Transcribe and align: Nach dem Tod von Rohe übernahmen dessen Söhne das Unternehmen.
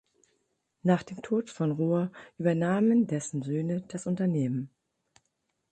Nach 0.81 1.03
dem 1.03 1.21
Tod 1.21 1.51
von 1.51 1.69
Rohe 1.73 2.11
übernahmen 2.39 3.05
dessen 3.05 3.43
Söhne 3.43 3.81
das 3.81 4.07
Unternehmen. 4.07 4.71